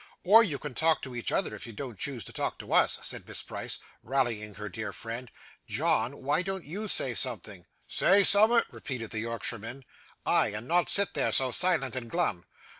'Or 0.23 0.43
you 0.43 0.57
can 0.57 0.73
talk 0.73 1.03
to 1.03 1.15
each 1.15 1.31
other, 1.31 1.53
if 1.53 1.67
you 1.67 1.73
don't 1.73 1.95
choose 1.99 2.25
to 2.25 2.33
talk 2.33 2.57
to 2.57 2.73
us,' 2.73 2.97
said 3.03 3.27
Miss 3.27 3.43
Price, 3.43 3.77
rallying 4.01 4.55
her 4.55 4.67
dear 4.67 4.91
friend. 4.91 5.29
'John, 5.67 6.23
why 6.23 6.41
don't 6.41 6.63
you 6.65 6.87
say 6.87 7.13
something?' 7.13 7.67
'Say 7.85 8.23
summat?' 8.23 8.65
repeated 8.71 9.11
the 9.11 9.19
Yorkshireman. 9.19 9.85
'Ay, 10.25 10.53
and 10.55 10.67
not 10.67 10.89
sit 10.89 11.13
there 11.13 11.31
so 11.31 11.51
silent 11.51 11.95
and 11.95 12.09
glum. 12.09 12.45